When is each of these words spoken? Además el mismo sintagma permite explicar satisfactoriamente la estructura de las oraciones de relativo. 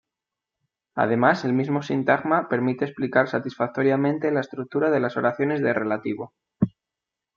Además 0.95 1.45
el 1.45 1.53
mismo 1.53 1.83
sintagma 1.83 2.49
permite 2.49 2.85
explicar 2.85 3.27
satisfactoriamente 3.29 4.31
la 4.31 4.39
estructura 4.39 4.89
de 4.89 4.99
las 4.99 5.15
oraciones 5.15 5.61
de 5.61 5.73
relativo. 5.75 6.33